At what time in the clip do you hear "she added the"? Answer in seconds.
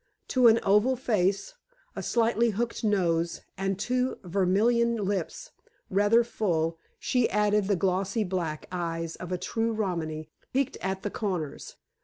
6.97-7.75